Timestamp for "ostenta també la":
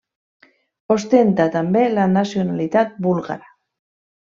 0.95-2.09